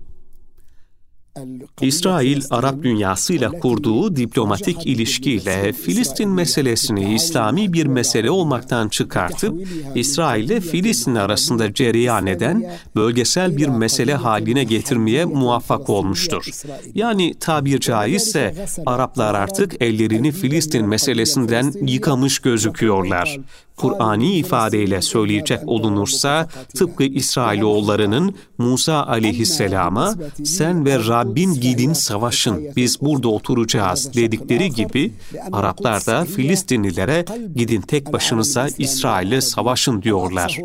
İsrail, 1.81 2.43
Arap 2.51 2.83
dünyasıyla 2.83 3.51
kurduğu 3.51 4.17
diplomatik 4.17 4.87
ilişkiyle 4.87 5.73
Filistin 5.73 6.31
meselesini 6.31 7.15
İslami 7.15 7.73
bir 7.73 7.87
mesele 7.87 8.31
olmaktan 8.31 8.89
çıkartıp, 8.89 9.69
İsrail 9.95 10.45
ile 10.45 10.61
Filistin 10.61 11.15
arasında 11.15 11.75
cereyan 11.75 12.27
eden 12.27 12.71
bölgesel 12.97 13.57
bir 13.57 13.69
mesele 13.69 14.15
haline 14.15 14.65
getirmeye 14.65 15.25
muvaffak 15.25 15.91
olmuştur. 15.91 16.51
Yani 16.95 17.35
tabir 17.41 17.81
caizse 17.81 18.67
Araplar 18.87 19.35
artık 19.35 19.83
ellerini 19.83 20.33
Filistin 20.33 20.87
meselesinden 20.89 21.73
yıkamış 21.87 22.39
gözüküyorlar. 22.39 23.39
Kur'ani 23.77 24.37
ifadeyle 24.37 25.03
söyleyecek 25.03 25.61
olunursa 25.67 26.49
tıpkı 26.75 27.05
İsrailoğullarının 27.05 28.35
Musa 28.59 29.07
aleyhisselama 29.07 30.15
sen 30.45 30.87
ve 30.87 30.99
Rabbin 30.99 31.55
gidin 31.55 31.93
savaşın 31.93 32.63
biz 32.77 33.01
burada 33.01 33.29
oturacağız 33.29 34.15
dedikleri 34.15 34.71
gibi 34.71 35.13
Araplar 35.53 36.07
da 36.07 36.25
Filistinlilere 36.25 37.25
gidin 37.57 37.81
tek 37.81 38.13
başınıza 38.13 38.67
İsrail'le 38.79 39.41
savaşın 39.41 40.03
diyorlar. 40.03 40.59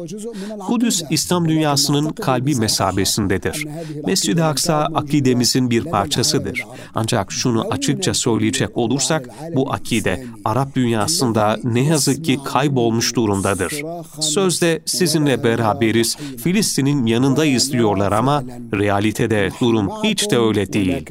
Kudüs 0.68 1.04
İslam 1.10 1.50
dünyasının 1.50 2.10
kalbi 2.10 2.56
mesabesindedir. 2.56 3.68
Mescid-i 4.06 4.44
Aksa 4.44 4.76
akidemizin 4.94 5.70
bir 5.70 5.84
parçasıdır. 5.84 6.66
Ancak 6.96 7.32
şunu 7.32 7.68
açıkça 7.72 8.14
söyleyecek 8.14 8.78
olursak 8.78 9.30
bu 9.56 9.74
akide 9.74 10.26
Arap 10.46 10.76
dünyasında 10.76 11.58
ne 11.64 11.84
yazık 11.84 12.26
ki 12.26 12.40
kaybolmuş 12.46 12.99
olmuş 13.00 13.16
durumdadır. 13.16 13.84
Sözde 14.20 14.82
sizinle 14.86 15.44
beraberiz, 15.44 16.18
Filistin'in 16.44 17.06
yanındayız 17.06 17.72
diyorlar 17.72 18.12
ama 18.12 18.44
realitede 18.74 19.50
durum 19.62 19.90
hiç 20.04 20.32
de 20.32 20.38
öyle 20.38 20.74
değil. 20.74 21.06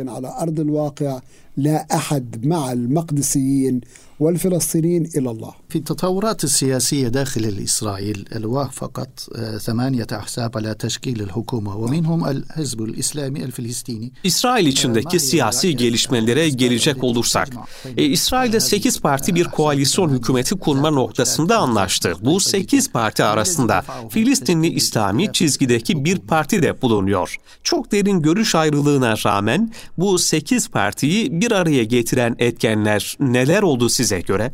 لا 4.20 4.30
أحد 4.30 4.48
مع 4.48 4.60
المقدسيين 4.60 5.04
والفلسطينيين 5.04 5.10
إلى 5.18 5.32
الله 5.32 5.54
في 5.70 5.78
التطورات 5.78 6.44
السياسية 6.44 7.08
داخل 7.08 7.42
الإسرائيل 7.46 8.26
وافقت 8.44 9.30
ثمانية 9.60 10.08
أحزاب 10.12 10.58
على 10.58 10.74
تشكيل 10.74 11.22
الحكومة 11.22 11.78
ومنهم 11.78 12.26
الحزب 12.26 12.82
الإسلامي 12.82 13.44
الفلسطيني 13.44 14.12
İsrail 14.24 14.68
içindeki 14.68 15.20
siyasi 15.20 15.76
gelişmelere 15.76 16.50
gelecek 16.50 17.04
olursak, 17.04 17.50
e, 17.98 18.04
İsrail'de 18.04 18.60
8 18.60 19.02
parti 19.02 19.36
bir 19.36 19.46
koalisyon 19.46 20.10
hükümeti 20.10 20.56
kurma 20.56 20.90
noktasında 20.90 21.58
anlaştı. 21.58 22.14
Bu 22.22 22.40
8 22.40 22.92
parti 22.92 23.24
arasında 23.24 23.84
Filistinli 24.10 24.68
İslami 24.68 25.34
çizgideki 25.34 26.06
bir 26.06 26.20
parti 26.20 26.64
de 26.64 26.82
bulunuyor. 26.82 27.38
Çok 27.64 27.92
derin 27.92 28.22
görüş 28.22 28.56
ayrılığına 28.56 29.16
rağmen 29.26 29.72
bu 29.98 30.20
8 30.20 30.70
partiyi 30.70 31.42
bir 31.42 31.52
araya 31.52 31.84
getiren 31.84 32.36
etkenler 32.40 33.18
neler 33.20 33.62
oldu 33.62 33.90
size 34.09 34.21
göre? 34.21 34.51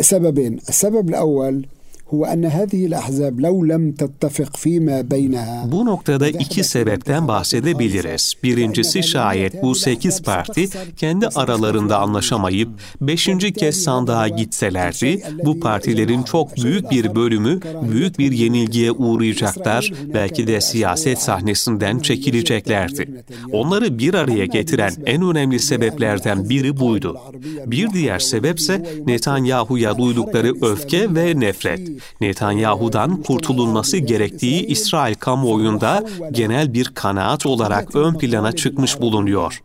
سببين 0.00 0.60
السبب 0.68 1.08
الأول 1.08 1.66
هو 2.13 2.25
أن 2.25 2.45
هذه 2.45 2.85
الأحزاب 2.85 3.39
لو 3.39 3.65
لم 3.65 3.91
تتفق 3.91 4.57
فيما 4.57 5.01
بينها 5.01 5.65
Bu 5.71 5.85
noktada 5.85 6.27
iki 6.29 6.63
sebepten 6.63 7.27
bahsedebiliriz. 7.27 8.33
Birincisi 8.43 9.03
şayet 9.03 9.63
bu 9.63 9.75
sekiz 9.75 10.21
parti 10.21 10.69
kendi 10.97 11.27
aralarında 11.27 11.99
anlaşamayıp 11.99 12.69
beşinci 13.01 13.53
kez 13.53 13.83
sandığa 13.83 14.27
gitselerdi, 14.27 15.23
bu 15.45 15.59
partilerin 15.59 16.23
çok 16.23 16.57
büyük 16.57 16.91
bir 16.91 17.15
bölümü 17.15 17.59
büyük 17.91 18.19
bir 18.19 18.31
yenilgiye 18.31 18.91
uğrayacaklar, 18.91 19.93
belki 20.13 20.47
de 20.47 20.61
siyaset 20.61 21.19
sahnesinden 21.19 21.99
çekileceklerdi. 21.99 23.23
Onları 23.51 23.99
bir 23.99 24.13
araya 24.13 24.45
getiren 24.45 24.93
en 25.05 25.21
önemli 25.21 25.59
sebeplerden 25.59 26.49
biri 26.49 26.79
buydu. 26.79 27.17
Bir 27.65 27.93
diğer 27.93 28.19
sebepse 28.19 28.85
Netanyahu'ya 29.05 29.97
duydukları 29.97 30.53
öfke 30.61 31.15
ve 31.15 31.39
nefret. 31.39 31.96
Netanyahu'dan 32.20 33.22
kurtulunması 33.22 33.96
gerektiği 33.96 34.66
İsrail 34.66 35.14
kamuoyunda 35.14 36.04
genel 36.32 36.74
bir 36.74 36.84
kanaat 36.94 37.46
olarak 37.46 37.96
ön 37.96 38.14
plana 38.14 38.52
çıkmış 38.52 39.00
bulunuyor. 39.00 39.60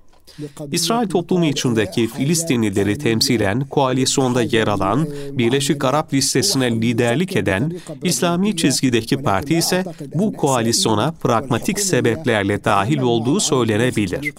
İsrail 0.72 1.08
toplumu 1.10 1.46
içindeki 1.46 2.08
Filistinlileri 2.08 2.98
temsilen 2.98 3.66
koalisyonda 3.66 4.42
yer 4.42 4.68
alan, 4.68 5.08
Birleşik 5.32 5.86
Arap 5.86 6.14
listesine 6.14 6.72
liderlik 6.72 7.36
eden 7.36 7.74
İslami 8.04 8.56
çizgideki 8.56 9.18
parti 9.18 9.56
ise 9.56 9.84
bu 10.16 10.34
koalisyona 10.34 11.12
pragmatik 11.12 11.80
sebeplerle 11.80 12.64
dahil 12.64 13.02
olduğu 13.02 13.40
söylenebilir. 13.40 14.34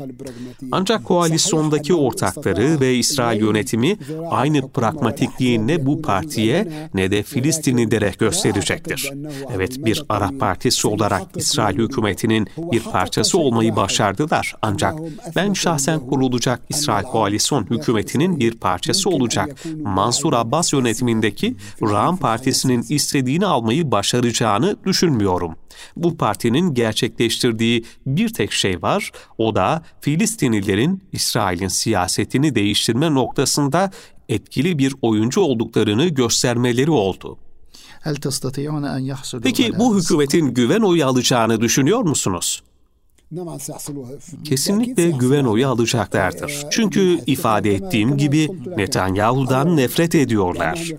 Ancak 0.72 1.04
koalisyondaki 1.04 1.94
ortakları 1.94 2.80
ve 2.80 2.94
İsrail 2.94 3.40
yönetimi 3.40 3.96
aynı 4.30 4.68
pragmatikliğin 4.68 5.68
ne 5.68 5.86
bu 5.86 6.02
partiye 6.02 6.68
ne 6.94 7.10
de 7.10 7.22
Filistinlilere 7.22 8.12
gösterecektir. 8.18 9.12
Evet 9.54 9.84
bir 9.84 10.02
Arap 10.08 10.40
partisi 10.40 10.88
olarak 10.88 11.22
İsrail 11.36 11.78
hükümetinin 11.78 12.48
bir 12.72 12.80
parçası 12.80 13.38
olmayı 13.38 13.76
başardılar. 13.76 14.54
Ancak 14.62 14.94
ben 15.36 15.52
şahsen 15.52 15.84
şahsen 15.85 16.09
kurulacak 16.09 16.62
İsrail 16.69 17.05
koalisyon 17.05 17.71
hükümetinin 17.71 18.41
bir 18.41 18.53
parçası 18.53 19.11
olacak 19.11 19.64
Mansur 19.83 20.33
Abbas 20.33 20.73
yönetimindeki 20.73 21.57
Ram 21.83 22.17
Partisi'nin 22.17 22.85
istediğini 22.88 23.47
almayı 23.47 23.91
başaracağını 23.91 24.76
düşünmüyorum. 24.85 25.57
Bu 25.97 26.17
partinin 26.17 26.75
gerçekleştirdiği 26.75 27.85
bir 28.07 28.29
tek 28.29 28.53
şey 28.53 28.83
var, 28.83 29.12
o 29.38 29.55
da 29.55 29.83
Filistinlilerin 30.00 31.03
İsrail'in 31.12 31.69
siyasetini 31.69 32.55
değiştirme 32.55 33.14
noktasında 33.14 33.91
etkili 34.29 34.79
bir 34.79 34.95
oyuncu 35.03 35.41
olduklarını 35.41 36.07
göstermeleri 36.07 36.91
oldu. 36.91 37.38
Peki 39.43 39.79
bu 39.79 39.99
hükümetin 39.99 40.55
güven 40.55 40.81
oyu 40.81 41.07
alacağını 41.07 41.61
düşünüyor 41.61 42.00
musunuz? 42.00 42.62
Kesinlikle 44.45 45.11
güven 45.11 45.45
oyu 45.45 45.69
alacaklardır. 45.69 46.66
Çünkü 46.71 47.19
ifade 47.26 47.75
ettiğim 47.75 48.16
gibi 48.16 48.49
Netanyahu'dan 48.76 49.76
nefret 49.76 50.14
ediyorlar. 50.14 50.90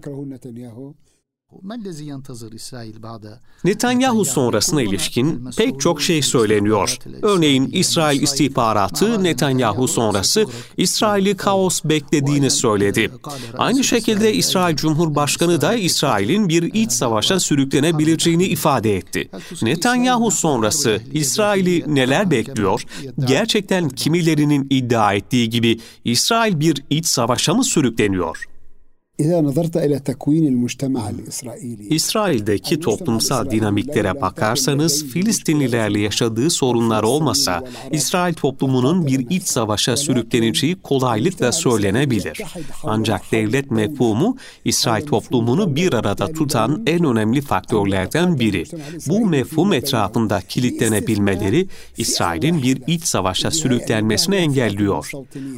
Netanyahu 3.63 4.25
sonrasına 4.25 4.81
ilişkin 4.81 5.50
pek 5.57 5.79
çok 5.79 6.01
şey 6.01 6.21
söyleniyor. 6.21 6.97
Örneğin 7.21 7.69
İsrail 7.74 8.21
istihbaratı 8.21 9.24
Netanyahu 9.24 9.88
sonrası 9.88 10.45
İsrail'i 10.77 11.38
kaos 11.38 11.83
beklediğini 11.83 12.51
söyledi. 12.51 13.12
Aynı 13.57 13.83
şekilde 13.83 14.33
İsrail 14.33 14.75
Cumhurbaşkanı 14.75 15.62
da 15.62 15.75
İsrail'in 15.75 16.50
bir 16.50 16.74
iç 16.74 16.91
savaşa 16.91 17.39
sürüklenebileceğini 17.39 18.45
ifade 18.45 18.95
etti. 18.95 19.29
Netanyahu 19.62 20.31
sonrası 20.31 21.01
İsrail'i 21.13 21.95
neler 21.95 22.31
bekliyor? 22.31 22.83
Gerçekten 23.27 23.89
kimilerinin 23.89 24.67
iddia 24.69 25.13
ettiği 25.13 25.50
gibi 25.50 25.79
İsrail 26.05 26.59
bir 26.59 26.83
iç 26.89 27.05
savaşa 27.05 27.53
mı 27.53 27.63
sürükleniyor? 27.63 28.54
İsrail'deki 31.89 32.79
toplumsal 32.79 33.51
dinamiklere 33.51 34.22
bakarsanız 34.22 35.05
Filistinlilerle 35.05 36.00
yaşadığı 36.00 36.50
sorunlar 36.50 37.03
olmasa 37.03 37.63
İsrail 37.91 38.34
toplumunun 38.34 39.07
bir 39.07 39.29
iç 39.29 39.43
savaşa 39.43 39.98
sürükleneceği 39.98 40.75
kolaylıkla 40.75 41.51
söylenebilir. 41.51 42.41
Ancak 42.84 43.31
devlet 43.31 43.72
mefhumu 43.72 44.38
İsrail 44.65 45.05
toplumunu 45.05 45.75
bir 45.75 45.93
arada 45.93 46.27
tutan 46.27 46.84
en 46.88 47.03
önemli 47.03 47.41
faktörlerden 47.41 48.39
biri. 48.39 48.63
Bu 49.07 49.25
mefhum 49.25 49.74
etrafında 49.74 50.41
kilitlenebilmeleri 50.41 51.67
İsrail'in 51.98 52.63
bir 52.63 52.81
iç 52.88 53.03
savaşa 53.03 53.51
sürüklenmesini 53.51 54.36
engelliyor. 54.36 55.12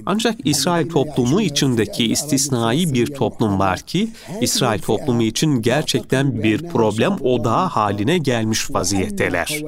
Ancak 0.06 0.36
İsrail 0.44 0.90
toplumu 0.90 1.42
içindeki 1.42 2.06
istisnai 2.06 2.94
bir 2.94 3.06
toplum 3.06 3.47
var 3.48 3.80
ki 3.80 4.10
İsrail 4.42 4.80
toplumu 4.80 5.24
için 5.24 5.62
gerçekten 5.62 6.44
bir 6.44 6.63
problem 6.63 7.16
odağı 7.22 7.66
haline 7.66 8.18
gelmiş 8.18 8.72
vaziyetteler. 8.72 9.63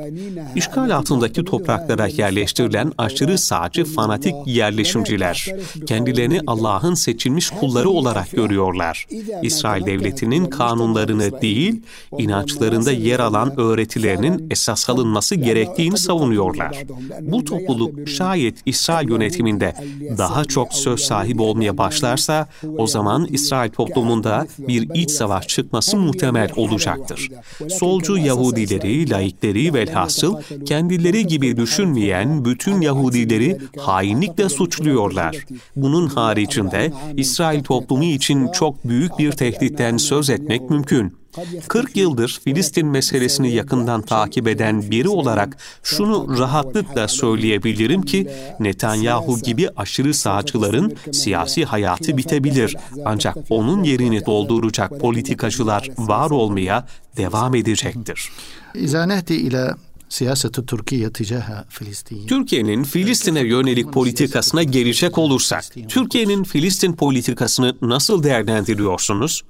İşgal 0.56 0.90
altındaki 0.90 1.46
topraklara 1.46 2.08
yerleştirilen 2.08 2.92
aşırı 2.98 3.38
sağcı 3.38 3.86
fanatik 3.86 4.36
yerleşimciler 4.46 5.48
kendilerini 5.86 6.40
Allah'ın 6.48 6.94
seçilmiş 6.94 7.50
kulları 7.50 7.90
olarak 7.90 8.32
görüyorlar. 8.32 9.08
İsrail 9.42 9.86
devletinin 9.86 10.46
kanunlarını 10.46 11.42
değil, 11.42 11.82
inançlarında 12.18 12.92
yer 12.92 13.20
alan 13.20 13.60
öğretilerinin 13.60 14.48
esas 14.52 14.90
alınması 14.90 15.36
gerektiğini 15.36 15.98
savunuyorlar. 15.98 16.84
Bu 17.22 17.46
topluluk 17.46 18.10
şayet 18.10 18.58
İsrail 18.66 19.10
yönetiminde 19.10 19.74
daha 20.18 20.46
çok 20.46 20.74
söz 20.74 21.00
sahibi 21.00 21.42
olmaya 21.42 21.78
başlarsa 21.78 22.48
o 22.78 22.88
zaman 22.88 23.26
İsrail 23.26 23.69
toplumunda 23.70 24.48
bir 24.60 24.90
iç 24.94 25.12
savaş 25.12 25.48
çıkması 25.48 25.98
muhtemel 25.98 26.50
olacaktır. 26.56 27.30
Solcu 27.70 28.18
Yahudileri, 28.18 29.10
laikleri 29.10 29.74
velhasıl 29.74 30.36
kendileri 30.66 31.28
gibi 31.28 31.58
düşünmeyen 31.58 32.46
bütün 32.46 32.82
Yahudileri 32.82 33.58
hainlikle 33.78 34.50
suçluyorlar. 34.50 35.46
Bunun 35.76 36.08
haricinde 36.08 36.94
İsrail 37.18 37.64
toplumu 37.64 38.04
için 38.04 38.48
çok 38.52 38.88
büyük 38.88 39.20
bir 39.20 39.32
tehditten 39.32 39.98
söz 39.98 40.30
etmek 40.30 40.70
mümkün. 40.70 41.20
40 41.68 41.96
yıldır 41.96 42.40
Filistin 42.44 42.88
meselesini 42.88 43.52
yakından 43.52 44.02
takip 44.02 44.48
eden 44.48 44.92
biri 44.92 45.10
olarak 45.10 45.58
şunu 45.84 46.40
rahatlıkla 46.40 47.08
söyleyebilirim 47.08 48.02
ki 48.02 48.28
Netanyahu 48.60 49.40
gibi 49.40 49.70
aşırı 49.76 50.14
sağcıların 50.14 50.98
siyasi 51.12 51.66
hayatı 51.66 52.18
bitebilir. 52.18 52.76
Ancak 53.06 53.38
onun 53.50 53.84
yerini 53.84 54.26
dolduracak 54.26 55.00
politikacılar 55.00 55.90
var 55.98 56.30
olmaya 56.30 56.88
devam 57.18 57.56
edecektir. 57.56 58.30
İzanehti 58.74 59.36
ile 59.36 59.68
siyaseti 60.10 60.66
Türkiye 60.66 61.14
ticaha 61.14 61.66
Filistin. 61.70 62.28
Türkiye'nin 62.28 62.84
Filistin'e 62.84 63.40
yönelik 63.40 63.94
politikasına 63.94 64.64
gelecek 64.64 65.18
olursak, 65.18 65.64
Türkiye'nin 65.88 66.44
Filistin 66.44 66.94
politikasını 66.94 67.76
nasıl 67.82 68.24
değerlendiriyorsunuz? 68.24 69.42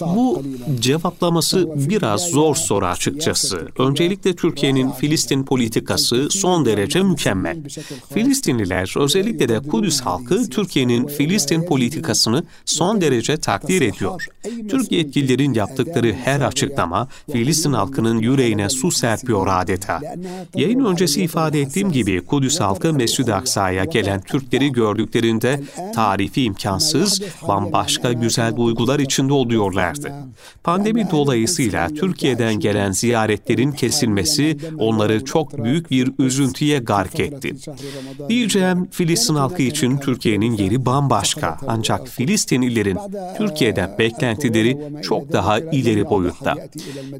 Bu 0.00 0.42
cevaplaması 0.80 1.68
biraz 1.88 2.20
zor 2.20 2.54
soru 2.54 2.86
açıkçası. 2.86 3.68
Öncelikle 3.78 4.36
Türkiye'nin 4.36 4.90
Filistin 4.90 5.44
politikası 5.44 6.28
son 6.30 6.64
derece 6.64 7.02
mükemmel. 7.02 7.58
Filistinliler, 8.14 8.94
özellikle 8.98 9.48
de 9.48 9.60
Kudüs 9.60 10.00
halkı 10.00 10.50
Türkiye'nin 10.50 11.06
Filistin 11.06 11.62
politikasını 11.62 12.44
son 12.64 13.00
derece 13.00 13.36
takdir 13.36 13.80
ediyor. 13.80 14.26
Türk 14.70 14.92
yetkililerin 14.92 15.54
yaptıkları 15.54 16.12
her 16.24 16.40
açıklama 16.40 17.08
Filistin 17.32 17.72
halkının 17.72 18.18
yüreğine 18.18 18.68
su 18.68 18.90
serpiyor 18.90 19.46
adeta. 19.50 20.00
Yayın 20.54 20.84
öncesi 20.84 21.22
ifade 21.22 21.60
ettiğim 21.60 21.92
gibi 21.92 22.24
Kudüs 22.24 22.60
halkı 22.60 22.92
Mescid-i 22.92 23.34
Aksa'ya 23.34 23.84
gelen 23.84 24.20
Türkleri 24.20 24.72
gördüklerinde 24.72 25.60
tarifi 25.94 26.42
imkansız, 26.42 27.22
bambaşka 27.48 28.12
güzel 28.12 28.56
duygular 28.56 28.98
içinde 28.98 29.32
oluyorlar 29.32 29.81
verdi. 29.82 30.12
Pandemi 30.64 31.10
dolayısıyla 31.10 31.88
Türkiye'den 31.88 32.54
gelen 32.54 32.92
ziyaretlerin 32.92 33.72
kesilmesi 33.72 34.56
onları 34.78 35.24
çok 35.24 35.64
büyük 35.64 35.90
bir 35.90 36.12
üzüntüye 36.18 36.78
gark 36.78 37.20
etti. 37.20 37.54
Diyeceğim 38.28 38.88
Filistin 38.90 39.34
halkı 39.34 39.62
için 39.62 39.96
Türkiye'nin 39.96 40.56
yeri 40.56 40.86
bambaşka 40.86 41.58
ancak 41.66 42.08
Filistinlilerin 42.08 42.98
Türkiye'den 43.38 43.98
beklentileri 43.98 44.78
çok 45.02 45.32
daha 45.32 45.58
ileri 45.58 46.04
boyutta. 46.10 46.54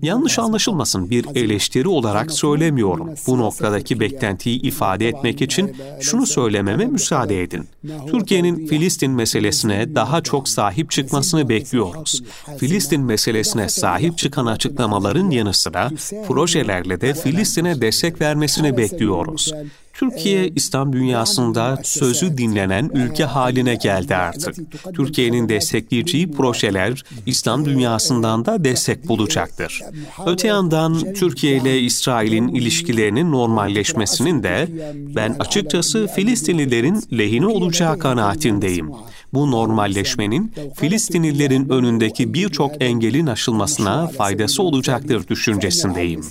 Yanlış 0.02 0.38
anlaşılmasın 0.38 1.10
bir 1.10 1.26
eleştiri 1.34 1.88
olarak 1.88 2.32
söylemiyorum. 2.32 3.10
Bu 3.26 3.38
noktadaki 3.38 4.00
beklentiyi 4.00 4.62
ifade 4.62 5.08
etmek 5.08 5.42
için 5.42 5.76
şunu 6.00 6.26
söylememe 6.26 6.84
müsaade 6.86 7.42
edin. 7.42 7.68
Türkiye'nin 8.10 8.66
Filistin 8.66 9.10
meselesine 9.12 9.94
daha 9.94 10.20
çok 10.22 10.48
sahip 10.48 10.90
çıkmasını 10.90 11.48
bekliyoruz. 11.48 12.22
Filistin 12.58 13.00
meselesine 13.00 13.68
sahip 13.68 14.18
çıkan 14.18 14.46
açıklamaların 14.46 15.30
yanı 15.30 15.54
sıra 15.54 15.90
projelerle 16.26 17.00
de 17.00 17.14
Filistin'e 17.14 17.80
destek 17.80 18.20
vermesini 18.20 18.76
bekliyoruz. 18.76 19.54
Türkiye 19.92 20.48
İslam 20.48 20.92
dünyasında 20.92 21.78
sözü 21.82 22.38
dinlenen 22.38 22.90
ülke 22.94 23.24
haline 23.24 23.74
geldi 23.74 24.16
artık. 24.16 24.54
Türkiye'nin 24.94 25.48
destekleyeceği 25.48 26.30
projeler 26.30 27.04
İslam 27.26 27.64
dünyasından 27.64 28.44
da 28.44 28.64
destek 28.64 29.08
bulacaktır. 29.08 29.80
Öte 30.26 30.48
yandan 30.48 31.12
Türkiye 31.14 31.56
ile 31.56 31.80
İsrail'in 31.80 32.48
ilişkilerinin 32.48 33.32
normalleşmesinin 33.32 34.42
de 34.42 34.68
ben 34.94 35.36
açıkçası 35.38 36.06
Filistinlilerin 36.06 37.02
lehine 37.18 37.46
olacağı 37.46 37.98
kanaatindeyim. 37.98 38.90
Bu 39.34 39.50
normalleşmenin 39.50 40.52
Filistinlilerin 40.74 41.68
önündeki 41.68 42.34
birçok 42.34 42.82
engelin 42.82 43.26
aşılmasına 43.26 44.06
faydası 44.06 44.62
olacaktır 44.62 45.28
düşüncesindeyim. 45.28 46.22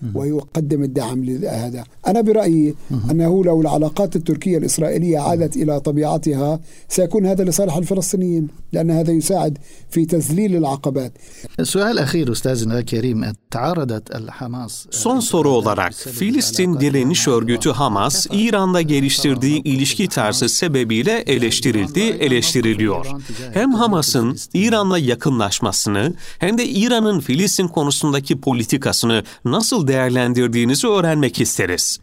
Hı. 0.00 0.14
برأيي 2.27 2.75
أنه 3.11 3.43
لو 3.43 3.61
العلاقات 3.61 4.15
التركية 4.15 4.57
الإسرائيلية 4.57 5.19
عادت 5.19 5.57
إلى 5.57 5.79
طبيعتها 5.79 6.59
سيكون 6.89 7.25
هذا 7.25 7.43
لصالح 7.43 7.77
الفلسطينيين 7.77 8.47
لأن 8.73 8.91
هذا 8.91 9.11
يساعد 9.11 9.57
في 9.89 10.05
تذليل 10.05 10.55
العقبات. 10.55 11.13
السؤال 11.59 11.91
الأخير 11.91 12.31
أستاذنا 12.31 12.79
الكريم 12.79 13.33
تعارضت 13.51 14.11
الحماس 14.15 14.87
Son 14.91 15.19
soru 15.19 15.49
olarak 15.49 15.93
Filistin 15.93 16.79
Direniş 16.79 17.27
Örgütü 17.27 17.69
Hamas, 17.69 18.27
İran'la 18.31 18.81
geliştirdiği 18.81 19.61
ilişki 19.63 20.07
tarzı 20.07 20.49
sebebiyle 20.49 21.11
eleştirildi, 21.11 21.99
eleştiriliyor. 21.99 23.05
Hem 23.53 23.73
Hamas'ın 23.73 24.37
İran'la 24.53 24.97
yakınlaşmasını 24.97 26.13
hem 26.39 26.57
de 26.57 26.65
İran'ın 26.67 27.19
Filistin 27.19 27.67
konusundaki 27.67 28.41
politikasını 28.41 29.23
nasıl 29.45 29.87
değerlendirdiğinizi 29.87 30.87
öğrenmek 30.87 31.41
isteriz. 31.41 31.99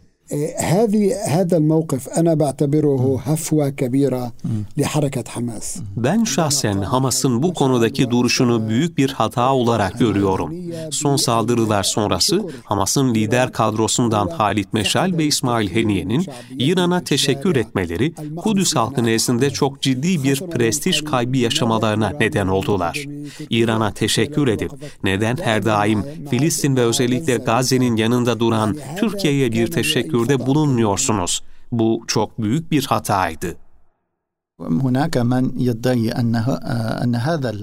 هذه 0.57 1.03
هذا 1.35 1.57
الموقف 1.57 2.09
أنا 2.09 2.33
بعتبره 2.33 3.21
هفوة 3.25 3.69
كبيرة 3.69 4.33
لحركة 4.77 5.23
حماس. 5.27 5.81
Ben 5.97 6.23
şahsen 6.23 6.81
Hamas'ın 6.81 7.43
bu 7.43 7.53
konudaki 7.53 8.09
duruşunu 8.09 8.69
büyük 8.69 8.97
bir 8.97 9.09
hata 9.09 9.53
olarak 9.53 9.99
görüyorum. 9.99 10.53
Son 10.91 11.15
saldırılar 11.15 11.83
sonrası 11.83 12.45
Hamas'ın 12.63 13.13
lider 13.13 13.51
kadrosundan 13.51 14.27
Halit 14.27 14.73
Meşal 14.73 15.17
ve 15.17 15.25
İsmail 15.25 15.75
Heniye'nin 15.75 16.25
İran'a 16.59 17.03
teşekkür 17.03 17.55
etmeleri 17.55 18.13
Kudüs 18.35 18.75
halkı 18.75 19.03
nezdinde 19.03 19.49
çok 19.49 19.81
ciddi 19.81 20.23
bir 20.23 20.39
prestij 20.39 21.01
kaybı 21.01 21.37
yaşamalarına 21.37 22.13
neden 22.19 22.47
oldular. 22.47 23.05
İran'a 23.49 23.93
teşekkür 23.93 24.47
edip 24.47 24.71
neden 25.03 25.37
her 25.41 25.65
daim 25.65 26.03
Filistin 26.29 26.75
ve 26.75 26.81
özellikle 26.81 27.37
Gazze'nin 27.37 27.95
yanında 27.95 28.39
duran 28.39 28.77
Türkiye'ye 28.99 29.51
bir 29.51 29.67
teşekkür 29.71 30.14
teşekkürde 30.24 30.46
bulunmuyorsunuz. 30.46 31.42
Bu 31.72 32.04
çok 32.06 32.42
büyük 32.42 32.70
bir 32.70 32.84
hataydı. 32.84 33.56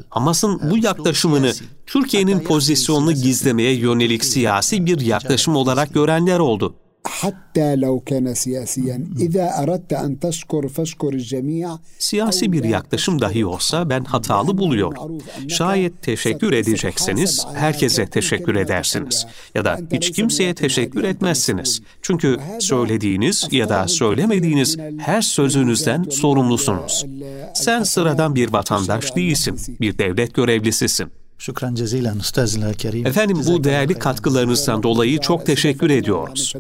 Hamas'ın 0.10 0.62
bu 0.72 0.78
yaklaşımını 0.78 1.52
Türkiye'nin 1.86 2.40
pozisyonunu 2.40 3.12
gizlemeye 3.12 3.76
yönelik 3.76 4.26
siyasi 4.26 4.86
bir 4.86 5.02
yaklaşım 5.02 5.56
olarak 5.56 5.94
görenler 5.94 6.40
oldu 6.40 6.76
حتى 7.09 7.77
لو 7.77 8.01
كان 8.01 8.35
سياسيا 8.35 9.07
إذا 9.21 9.63
أردت 9.63 9.93
أن 9.93 10.19
تشكر 10.19 10.69
فاشكر 10.69 11.13
الجميع 11.13 11.79
Siyasi 11.99 12.53
bir 12.53 12.65
yaklaşım 12.65 13.21
dahi 13.21 13.47
olsa 13.47 13.91
ben 13.91 14.05
hatalı 14.05 14.59
buluyorum. 14.59 15.19
Şayet 15.49 16.03
teşekkür 16.03 16.53
edecekseniz 16.53 17.47
herkese 17.55 18.07
teşekkür 18.07 18.55
edersiniz. 18.55 19.27
Ya 19.55 19.65
da 19.65 19.79
hiç 19.93 20.11
kimseye 20.11 20.55
teşekkür 20.55 21.05
etmezsiniz. 21.05 21.83
Çünkü 22.03 22.37
söylediğiniz 22.61 23.49
ya 23.53 23.69
da 23.69 23.89
söylemediğiniz 23.89 24.77
her 24.99 25.23
sözünüzden 25.23 26.03
sorumlusunuz. 26.03 27.07
Sen 27.55 27.83
sıradan 27.83 28.35
bir 28.35 28.53
vatandaş 28.53 29.17
değilsin, 29.17 29.61
bir 29.81 29.99
devlet 29.99 30.35
görevlisisin. 30.35 31.11
Şükran 31.44 31.76
cezilen 31.76 32.18
Üstazil 32.20 32.74
Kerim. 32.74 33.08
Efendim 33.08 33.42
bu 33.48 33.64
değerli 33.64 34.00
katkılarınızdan 34.00 34.84
dolayı 34.84 35.20
çok 35.20 35.46
teşekkür 35.46 35.90
ediyoruz. 35.90 36.54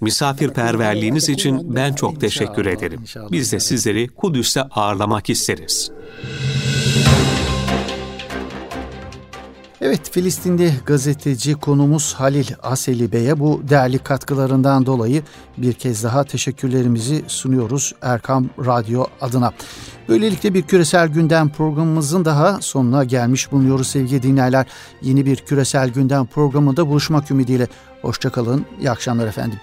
Misafirperverliğiniz 0.00 1.28
için 1.28 1.74
ben 1.76 1.92
çok 1.92 2.20
teşekkür 2.20 2.66
ederim. 2.66 3.00
Biz 3.32 3.52
de 3.52 3.60
sizleri 3.60 4.08
Kudüs'te 4.08 4.62
ağırlamak 4.62 5.30
isteriz. 5.30 5.90
Evet 9.86 10.10
Filistin'de 10.10 10.70
gazeteci 10.86 11.54
konumuz 11.54 12.14
Halil 12.14 12.46
Aseli 12.62 13.12
Bey'e 13.12 13.38
bu 13.40 13.62
değerli 13.68 13.98
katkılarından 13.98 14.86
dolayı 14.86 15.22
bir 15.58 15.72
kez 15.72 16.04
daha 16.04 16.24
teşekkürlerimizi 16.24 17.24
sunuyoruz 17.26 17.94
Erkam 18.02 18.48
Radyo 18.66 19.04
adına. 19.20 19.52
Böylelikle 20.08 20.54
bir 20.54 20.62
küresel 20.62 21.08
gündem 21.08 21.48
programımızın 21.48 22.24
daha 22.24 22.60
sonuna 22.60 23.04
gelmiş 23.04 23.52
bulunuyoruz 23.52 23.86
sevgili 23.86 24.22
dinleyenler. 24.22 24.66
Yeni 25.02 25.26
bir 25.26 25.36
küresel 25.36 25.88
gündem 25.88 26.26
programında 26.26 26.88
buluşmak 26.88 27.30
ümidiyle. 27.30 27.68
Hoşçakalın, 28.02 28.66
iyi 28.80 28.90
akşamlar 28.90 29.26
efendim. 29.26 29.58